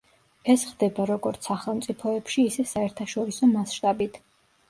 ეს 0.51 0.61
ხდება 0.69 1.03
როგორც 1.09 1.49
სახელმწიფოებში, 1.49 2.47
ისე 2.53 2.65
საერთაშორისო 2.71 3.51
მასშტაბით. 3.53 4.21